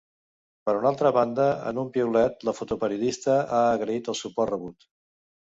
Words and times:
Per 0.69 0.73
una 0.77 0.87
altra 0.91 1.11
banda, 1.17 1.45
en 1.71 1.81
un 1.83 1.91
piulet, 1.97 2.41
la 2.49 2.55
fotoperiodista 2.61 3.39
ha 3.59 3.63
agraït 3.77 4.11
el 4.15 4.21
suport 4.25 4.55
rebut. 4.57 4.91